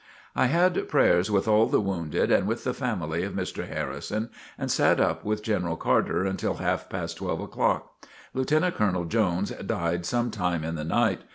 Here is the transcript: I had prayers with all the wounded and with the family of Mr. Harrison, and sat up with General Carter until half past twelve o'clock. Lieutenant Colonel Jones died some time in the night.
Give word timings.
I 0.35 0.47
had 0.47 0.89
prayers 0.89 1.29
with 1.29 1.47
all 1.47 1.67
the 1.67 1.79
wounded 1.79 2.31
and 2.31 2.47
with 2.47 2.63
the 2.63 2.73
family 2.73 3.21
of 3.23 3.33
Mr. 3.33 3.67
Harrison, 3.67 4.31
and 4.57 4.71
sat 4.71 4.99
up 4.99 5.23
with 5.23 5.43
General 5.43 5.77
Carter 5.77 6.23
until 6.25 6.55
half 6.55 6.89
past 6.89 7.17
twelve 7.17 7.39
o'clock. 7.39 8.03
Lieutenant 8.33 8.73
Colonel 8.73 9.05
Jones 9.05 9.51
died 9.51 10.07
some 10.07 10.31
time 10.31 10.63
in 10.63 10.73
the 10.73 10.83
night. 10.83 11.21